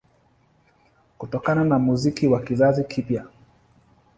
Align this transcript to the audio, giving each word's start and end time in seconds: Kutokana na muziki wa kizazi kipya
Kutokana 1.17 1.63
na 1.65 1.79
muziki 1.79 2.27
wa 2.27 2.41
kizazi 2.41 2.83
kipya 2.83 3.25